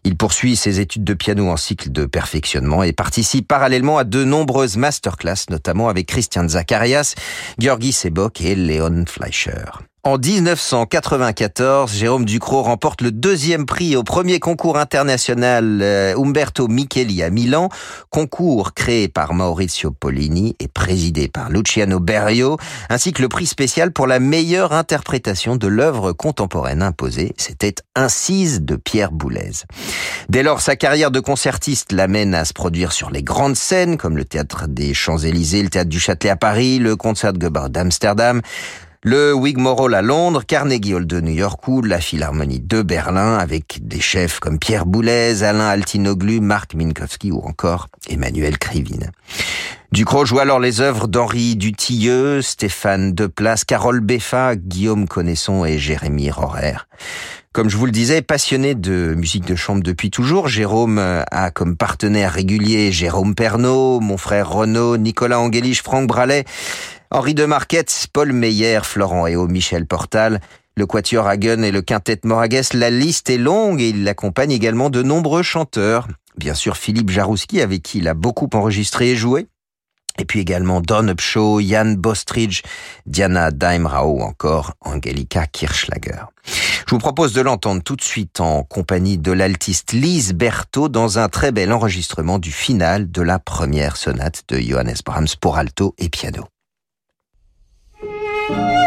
Il 0.04 0.18
poursuit 0.18 0.56
ses 0.56 0.80
études 0.80 1.04
de 1.04 1.16
piano 1.16 1.50
en 1.50 1.58
cycle 1.58 1.92
de 1.92 2.06
perfectionnement 2.06 2.84
et 2.84 2.94
participe 2.94 3.48
parallèlement 3.48 3.98
à 3.98 4.04
de 4.04 4.24
nombreuses 4.24 4.78
masterclass, 4.78 5.46
notamment 5.50 5.90
avec 5.90 6.06
Christian 6.06 6.48
Zacharias, 6.48 7.16
Georgi 7.58 7.94
Sebok 7.94 8.40
et 8.42 8.54
Léon 8.54 9.06
Fleischer. 9.08 9.66
En 10.04 10.18
1994, 10.18 11.94
Jérôme 11.94 12.26
Ducrot 12.26 12.64
remporte 12.64 13.04
le 13.04 13.12
deuxième 13.12 13.68
prix 13.68 13.96
au 13.96 14.02
premier 14.02 14.40
concours 14.40 14.80
international 14.80 15.80
euh, 15.84 16.18
Umberto 16.18 16.68
Micheli 16.68 17.22
à 17.22 17.30
Milan, 17.30 17.70
concours 18.10 18.74
créé 18.74 19.08
par 19.08 19.36
Maurizio 19.36 19.92
Pollini 19.92 20.56
et 20.60 20.68
présidé 20.68 21.28
par 21.28 21.52
Luciano 21.52 22.00
Berio, 22.00 22.58
ainsi 22.90 23.14
que 23.14 23.22
le 23.22 23.30
prix 23.30 23.46
spécial 23.46 23.92
pour 23.92 24.08
la 24.08 24.20
meilleure 24.20 24.74
interprétation 24.74 25.56
de 25.56 25.68
l'œuvre 25.68 26.14
contemporaine 26.14 26.82
imposée. 26.82 27.34
C'était 27.38 27.76
Incise 27.96 28.64
de 28.64 28.78
Pierre 28.78 29.12
Boulez. 29.12 29.52
Dès 30.30 30.42
lors, 30.42 30.62
sa 30.62 30.76
carrière 30.76 31.12
de 31.12 31.20
concertiste 31.20 31.92
l'amène 31.92 32.34
à 32.34 32.46
se 32.46 32.54
produire 32.54 32.92
sur 32.92 33.12
les 33.12 33.22
grandes 33.22 33.56
scènes, 33.56 33.98
comme 33.98 34.18
le 34.18 34.26
Théâtre 34.26 34.68
des 34.68 34.96
Champs-Élysées, 34.96 35.62
le 35.62 35.70
Théâtre 35.70 35.90
du 35.90 36.00
Châtelet 36.00 36.32
à 36.32 36.38
Paris, 36.38 36.80
le 36.80 36.96
Concertgebouw 36.96 37.70
d'Amsterdam, 37.70 38.42
le 39.04 39.34
Wigmore 39.34 39.92
à 39.94 40.02
Londres, 40.04 40.44
Carnegie 40.46 40.94
Hall 40.94 41.08
de 41.08 41.22
New 41.22 41.32
York 41.32 41.68
ou 41.68 41.82
la 41.82 42.00
Philharmonie 42.00 42.60
de 42.60 42.84
Berlin 42.84 43.36
avec 43.36 43.80
des 43.82 44.00
chefs 44.00 44.40
comme 44.40 44.60
Pierre 44.60 44.86
Boulez, 44.86 45.42
Alain 45.44 45.68
Altinoglu, 45.68 46.40
Marc 46.40 46.76
Minkowski 46.76 47.32
ou 47.32 47.40
encore 47.40 47.88
Emmanuel 48.08 48.60
Krivine. 48.60 49.12
Ducrot 49.92 50.26
joue 50.26 50.40
alors 50.40 50.60
les 50.60 50.82
œuvres 50.82 51.08
d'Henri 51.08 51.56
Dutilleux, 51.56 52.44
Stéphane 52.44 53.14
Deplace, 53.14 53.66
Carole 53.66 54.02
Beffa, 54.02 54.56
Guillaume 54.56 55.08
Connaisson 55.08 55.66
et 55.66 55.80
Jérémy 55.80 56.30
Rorer. 56.30 56.76
Comme 57.54 57.70
je 57.70 57.76
vous 57.76 57.88
le 57.88 57.92
disais, 57.92 58.22
passionné 58.22 58.76
de 58.76 59.14
musique 59.18 59.46
de 59.46 59.56
chambre 59.56 59.84
depuis 59.84 60.10
toujours, 60.12 60.48
Jérôme 60.48 61.00
a 61.00 61.52
comme 61.52 61.76
partenaire 61.76 62.32
régulier 62.32 62.92
Jérôme 62.94 63.36
Pernaud, 63.36 64.00
mon 64.00 64.16
frère 64.16 64.50
Renaud, 64.50 64.96
Nicolas 64.96 65.40
Angelich, 65.40 65.82
Franck 65.82 66.08
Bralet, 66.08 66.46
Henri 67.14 67.34
de 67.34 67.44
Marquette, 67.44 68.08
Paul 68.14 68.32
Meyer, 68.32 68.80
Florent 68.84 69.28
Eo, 69.28 69.46
Michel 69.46 69.86
Portal, 69.86 70.40
le 70.78 70.86
Quatuor 70.86 71.28
Hagen 71.28 71.62
et 71.62 71.72
le 71.72 71.82
Quintet 71.82 72.22
Moragues, 72.24 72.62
la 72.74 72.90
liste 72.90 73.30
est 73.30 73.38
longue 73.38 73.82
et 73.82 73.90
il 73.90 74.08
accompagne 74.08 74.52
également 74.52 74.90
de 74.90 75.04
nombreux 75.04 75.44
chanteurs. 75.44 76.08
Bien 76.38 76.54
sûr 76.54 76.78
Philippe 76.78 77.10
Jarouski 77.10 77.60
avec 77.60 77.84
qui 77.84 77.98
il 77.98 78.08
a 78.08 78.14
beaucoup 78.14 78.50
enregistré 78.54 79.12
et 79.12 79.18
joué. 79.18 79.48
Et 80.20 80.26
puis 80.26 80.40
également 80.40 80.80
Don 80.80 81.10
Upshaw, 81.10 81.60
Jan 81.60 81.96
Bostridge, 81.98 82.62
Diana 83.06 83.52
Daimrao 83.52 84.20
ou 84.20 84.22
encore 84.22 84.74
Angelika 84.80 85.48
Kirschlager. 85.48 86.24
Je 86.46 86.96
vous 86.96 87.00
propose 87.00 87.34
de 87.34 87.42
l'entendre 87.42 87.84
tout 87.84 87.98
de 87.98 88.02
suite 88.02 88.40
en 88.40 88.64
compagnie 88.64 89.18
de 89.18 89.34
l'altiste 89.34 89.92
Lise 89.92 90.34
Berthaud 90.34 90.88
dans 90.88 91.20
un 91.20 91.28
très 91.28 91.52
bel 91.52 91.74
enregistrement 91.74 92.40
du 92.40 92.54
final 92.54 93.12
de 93.12 93.22
la 93.22 93.38
première 93.38 93.98
sonate 93.98 94.44
de 94.48 94.60
Johannes 94.60 94.96
Brahms 95.06 95.36
pour 95.42 95.58
alto 95.58 95.94
et 95.98 96.08
piano. 96.08 96.51
Thank 98.48 98.76
you. 98.76 98.81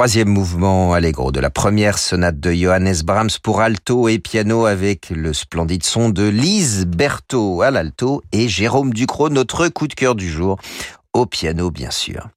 Troisième 0.00 0.30
mouvement 0.30 0.94
allegro 0.94 1.30
de 1.30 1.40
la 1.40 1.50
première 1.50 1.98
sonate 1.98 2.40
de 2.40 2.50
Johannes 2.54 3.02
Brahms 3.04 3.36
pour 3.42 3.60
alto 3.60 4.08
et 4.08 4.18
piano 4.18 4.64
avec 4.64 5.10
le 5.10 5.34
splendide 5.34 5.84
son 5.84 6.08
de 6.08 6.26
Lise 6.26 6.86
Berthaud 6.86 7.60
à 7.60 7.70
l'alto 7.70 8.22
et 8.32 8.48
Jérôme 8.48 8.94
Ducrot, 8.94 9.28
notre 9.28 9.68
coup 9.68 9.88
de 9.88 9.92
cœur 9.92 10.14
du 10.14 10.30
jour, 10.30 10.58
au 11.12 11.26
piano 11.26 11.70
bien 11.70 11.90
sûr. 11.90 12.28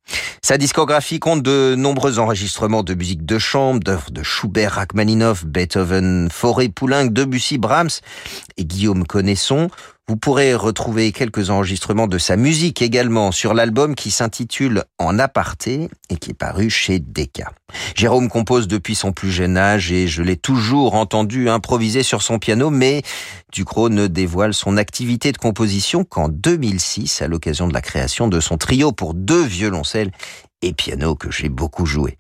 Sa 0.42 0.58
discographie 0.58 1.20
compte 1.20 1.42
de 1.42 1.76
nombreux 1.78 2.20
enregistrements 2.20 2.84
de 2.84 2.96
musique 2.96 3.26
de 3.26 3.40
chambre, 3.40 3.80
d'œuvres 3.80 4.12
de 4.12 4.24
Schubert, 4.24 4.74
Rachmaninoff, 4.74 5.46
Beethoven, 5.46 6.28
Fauré, 6.30 6.68
Poulenc, 6.68 7.14
Debussy, 7.14 7.60
Brahms 7.60 8.02
et 8.58 8.66
Guillaume 8.66 9.08
Connaisson. 9.08 9.70
Vous 10.10 10.18
pourrez 10.18 10.54
retrouver 10.54 11.14
quelques 11.14 11.50
enregistrements 11.50 12.08
de 12.08 12.18
sa 12.18 12.36
musique 12.36 12.82
également 12.82 13.32
sur 13.32 13.54
l'album 13.54 13.96
qui 13.96 14.12
s'intitule 14.12 14.84
En 15.00 15.18
aparté 15.18 15.88
et 16.10 16.18
qui 16.18 16.32
est 16.32 16.38
paru 16.38 16.70
chez 16.70 17.00
Decca. 17.00 17.54
Jérôme 17.96 18.28
compose 18.28 18.68
depuis 18.68 18.96
son 18.96 19.14
plus 19.14 19.32
jeune 19.32 19.56
âge 19.56 19.94
et 19.94 20.10
je 20.10 20.22
l'ai 20.22 20.36
toujours 20.36 20.96
entendu 20.96 21.48
improviser 21.48 22.04
sur 22.04 22.22
son 22.22 22.38
piano, 22.38 22.70
mais 22.70 23.02
Ducrot 23.54 23.88
ne 23.88 24.08
dévoile 24.08 24.54
son 24.54 24.76
activité 24.76 25.32
de 25.32 25.38
composition 25.38 26.04
qu'en 26.04 26.28
2006 26.28 27.22
à 27.22 27.30
l'occasion 27.30 27.70
de 27.70 27.74
la 27.74 27.82
création 27.82 28.28
de 28.28 28.42
son 28.42 28.58
trio 28.58 28.92
pour 28.92 29.14
deux 29.14 29.44
violoncelles 29.44 30.12
et 30.64 30.74
piano 30.74 31.16
que 31.16 31.30
j'ai 31.30 31.50
beaucoup 31.50 31.86
joué. 31.86 32.18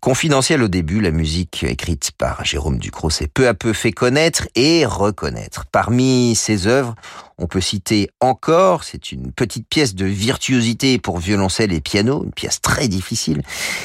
Confidentiel 0.00 0.62
au 0.62 0.68
début, 0.68 1.00
la 1.00 1.10
musique 1.10 1.64
écrite 1.64 2.12
par 2.12 2.44
Jérôme 2.44 2.78
Ducrot 2.78 3.10
s'est 3.10 3.28
peu 3.28 3.48
à 3.48 3.54
peu 3.54 3.72
fait 3.72 3.92
connaître 3.92 4.48
et 4.54 4.86
reconnaître. 4.86 5.66
Parmi 5.70 6.34
ses 6.34 6.66
œuvres, 6.66 6.94
on 7.38 7.46
peut 7.46 7.60
citer 7.60 8.08
Encore, 8.20 8.84
c'est 8.84 9.12
une 9.12 9.32
petite 9.32 9.66
pièce 9.68 9.94
de 9.94 10.06
virtuosité 10.06 10.98
pour 10.98 11.18
violoncelle 11.18 11.72
et 11.72 11.80
piano, 11.80 12.24
une 12.24 12.32
pièce 12.32 12.60
très 12.60 12.88
difficile. 12.88 13.42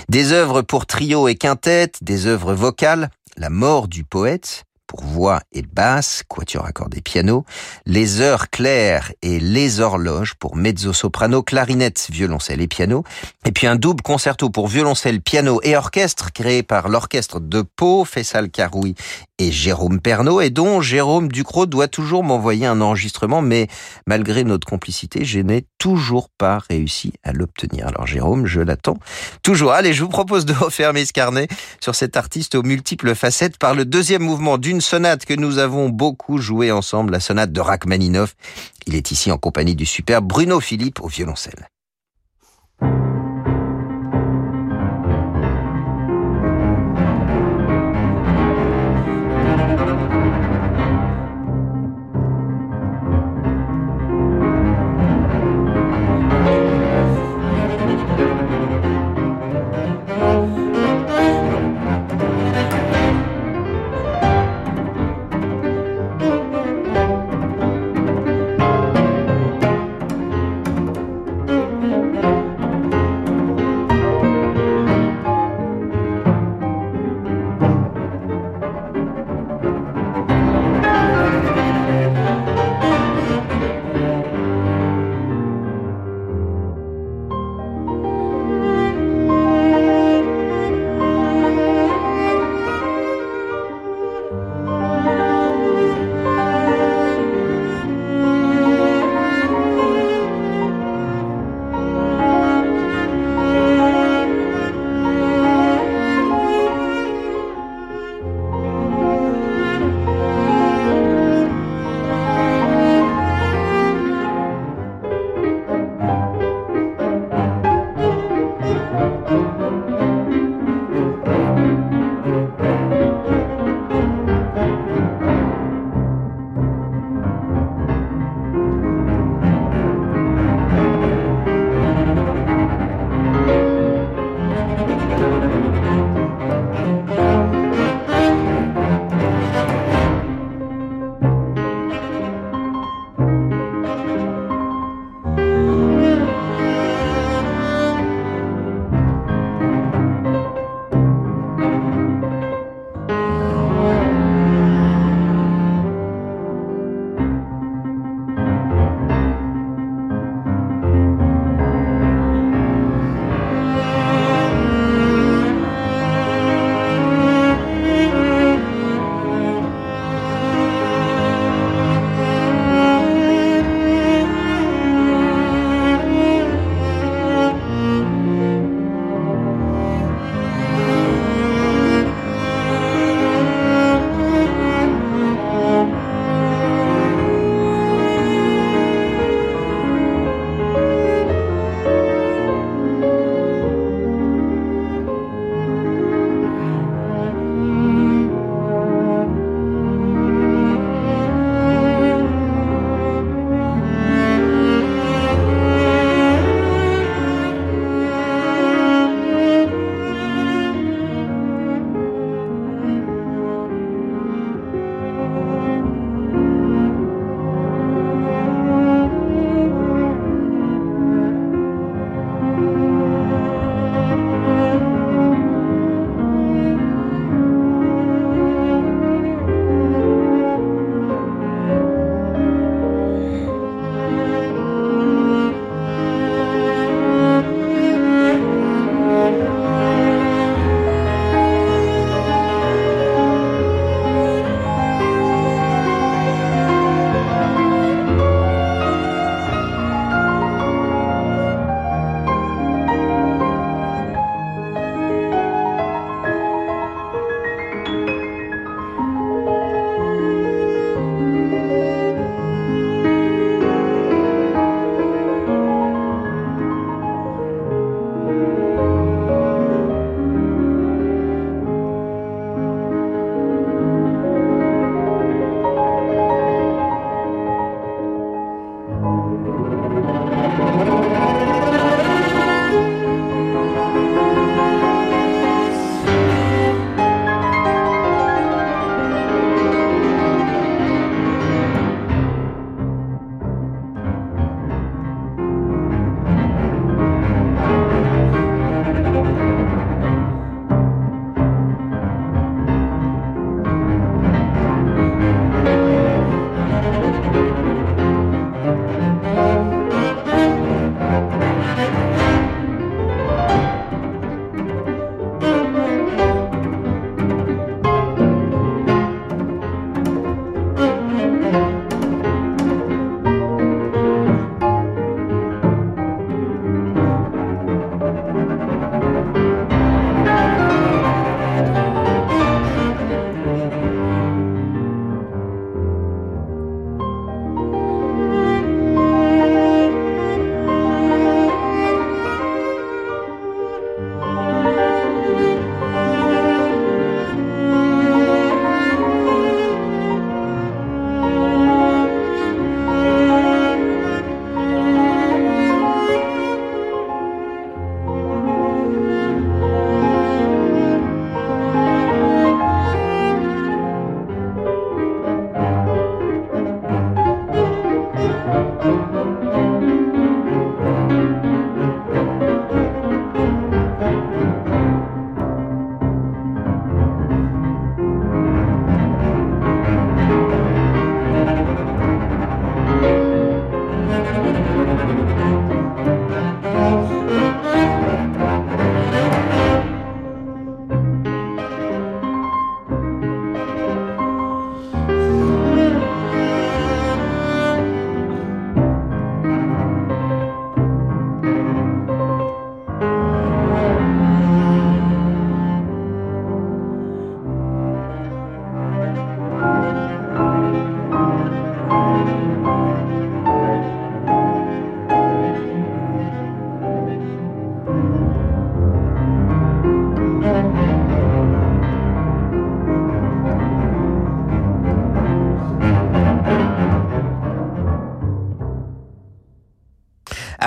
Des 0.08 0.32
œuvres 0.32 0.62
pour 0.62 0.86
trio 0.86 1.28
et 1.28 1.36
quintette, 1.36 2.04
des 2.04 2.28
œuvres 2.28 2.54
vocales, 2.54 3.10
La 3.38 3.50
mort 3.50 3.90
du 3.90 4.06
poète, 4.06 4.64
pour 4.96 5.06
voix 5.06 5.42
et 5.52 5.62
basse, 5.62 6.24
quatuor 6.28 6.66
accordé 6.66 7.02
piano, 7.02 7.46
les 7.86 8.22
heures 8.22 8.50
claires 8.50 9.12
et 9.22 9.40
les 9.40 9.82
horloges 9.82 10.36
pour 10.36 10.56
mezzo-soprano, 10.56 11.44
clarinette, 11.44 12.08
violoncelle 12.10 12.62
et 12.62 12.68
piano, 12.68 13.04
et 13.46 13.52
puis 13.52 13.68
un 13.68 13.76
double 13.76 14.02
concerto 14.02 14.50
pour 14.50 14.68
violoncelle, 14.68 15.22
piano 15.22 15.60
et 15.64 15.76
orchestre 15.76 16.32
créé 16.32 16.64
par 16.64 16.88
l'orchestre 16.88 17.40
de 17.40 17.62
Pau, 17.62 18.06
Fessal 18.06 18.50
Caroui 18.50 18.96
et 19.38 19.52
Jérôme 19.52 20.00
Pernaud, 20.00 20.40
et 20.40 20.50
dont 20.50 20.80
Jérôme 20.80 21.30
Ducrot 21.30 21.66
doit 21.66 21.90
toujours 21.90 22.24
m'envoyer 22.24 22.66
un 22.66 22.80
enregistrement, 22.80 23.42
mais 23.42 23.68
malgré 24.08 24.46
notre 24.46 24.66
complicité, 24.66 25.26
je 25.26 25.40
n'ai 25.40 25.66
toujours 25.78 26.30
pas 26.30 26.60
réussi 26.70 27.14
à 27.24 27.34
l'obtenir. 27.34 27.88
Alors 27.88 28.08
Jérôme, 28.08 28.46
je 28.46 28.62
l'attends 28.62 28.98
toujours. 29.44 29.74
Allez, 29.74 29.94
je 29.94 30.04
vous 30.04 30.10
propose 30.10 30.46
de 30.46 30.54
refermer 30.54 31.06
ce 31.06 31.12
carnet 31.12 31.50
sur 31.82 31.96
cet 31.96 32.16
artiste 32.16 32.56
aux 32.56 32.64
multiples 32.64 33.14
facettes 33.14 33.58
par 33.58 33.76
le 33.76 33.84
deuxième 33.84 34.24
mouvement 34.24 34.58
d'une 34.58 34.82
sonate 34.86 35.26
que 35.26 35.34
nous 35.34 35.58
avons 35.58 35.90
beaucoup 35.90 36.38
joué 36.38 36.72
ensemble, 36.72 37.12
la 37.12 37.20
sonate 37.20 37.52
de 37.52 37.60
Rachmaninoff. 37.60 38.36
Il 38.86 38.96
est 38.96 39.12
ici 39.12 39.32
en 39.32 39.38
compagnie 39.38 39.76
du 39.76 39.86
super 39.86 40.22
Bruno 40.22 40.60
Philippe 40.60 41.02
au 41.02 41.08
violoncelle. 41.08 41.68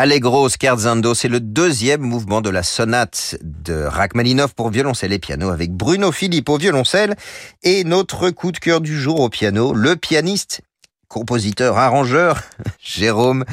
Allegro 0.01 0.49
scherzando, 0.49 1.13
c'est 1.13 1.27
le 1.27 1.41
deuxième 1.41 2.03
mouvement 2.03 2.41
de 2.41 2.51
la 2.51 2.63
sonate 2.63 3.37
de 3.43 3.83
Rachmaninoff 3.83 4.55
pour 4.55 4.71
violoncelle 4.71 5.13
et 5.13 5.19
piano 5.19 5.49
avec 5.49 5.73
Bruno 5.73 6.13
Philippe 6.13 6.49
au 6.51 6.57
violoncelle 6.57 7.17
et 7.65 7.83
notre 7.83 8.31
coup 8.31 8.53
de 8.53 8.59
cœur 8.59 8.81
du 8.81 8.97
jour 8.97 9.19
au 9.19 9.29
piano, 9.29 9.75
le 9.75 9.97
pianiste 9.97 10.61
compositeur, 11.09 11.79
arrangeur, 11.79 12.43
Jérôme 12.81 13.45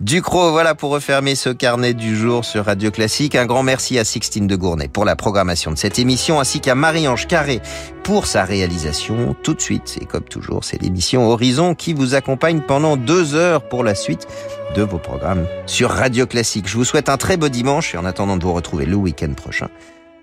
Ducrot. 0.00 0.50
Voilà 0.50 0.74
pour 0.74 0.90
refermer 0.90 1.34
ce 1.34 1.50
carnet 1.50 1.94
du 1.94 2.16
jour 2.16 2.44
sur 2.44 2.64
Radio 2.64 2.90
Classique. 2.90 3.36
Un 3.36 3.46
grand 3.46 3.62
merci 3.62 3.98
à 3.98 4.04
Sixtine 4.04 4.46
de 4.46 4.56
Gournay 4.56 4.88
pour 4.88 5.04
la 5.04 5.16
programmation 5.16 5.70
de 5.70 5.78
cette 5.78 5.98
émission, 5.98 6.40
ainsi 6.40 6.60
qu'à 6.60 6.74
Marie-Ange 6.74 7.26
Carré 7.26 7.60
pour 8.02 8.26
sa 8.26 8.44
réalisation. 8.44 9.34
Tout 9.42 9.54
de 9.54 9.60
suite, 9.60 9.96
et 10.00 10.04
comme 10.06 10.24
toujours, 10.24 10.64
c'est 10.64 10.82
l'émission 10.82 11.28
Horizon 11.30 11.74
qui 11.74 11.92
vous 11.92 12.14
accompagne 12.14 12.60
pendant 12.60 12.96
deux 12.96 13.34
heures 13.34 13.68
pour 13.68 13.84
la 13.84 13.94
suite 13.94 14.26
de 14.74 14.82
vos 14.82 14.98
programmes 14.98 15.46
sur 15.66 15.90
Radio 15.90 16.26
Classique. 16.26 16.68
Je 16.68 16.76
vous 16.76 16.84
souhaite 16.84 17.08
un 17.08 17.16
très 17.16 17.36
beau 17.36 17.48
dimanche 17.48 17.94
et 17.94 17.98
en 17.98 18.04
attendant 18.04 18.36
de 18.36 18.42
vous 18.42 18.52
retrouver 18.52 18.86
le 18.86 18.96
week-end 18.96 19.32
prochain, 19.34 19.68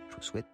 je 0.10 0.16
vous 0.18 0.24
souhaite 0.24 0.51